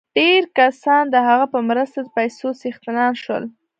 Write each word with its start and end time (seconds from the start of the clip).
ډېر 0.17 0.43
کسان 0.57 1.03
د 1.09 1.15
هغه 1.27 1.45
په 1.53 1.59
مرسته 1.69 1.97
د 2.01 2.07
پیسو 2.17 2.47
څښتنان 2.61 3.13
شول 3.23 3.43